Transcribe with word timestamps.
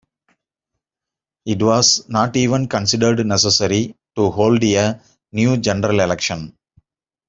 It 1.45 1.61
was 1.61 2.09
not 2.09 2.35
even 2.35 2.67
considered 2.67 3.23
necessary 3.23 3.95
to 4.15 4.31
hold 4.31 4.63
a 4.63 4.99
new 5.31 5.57
general 5.57 5.99
election. 5.99 6.57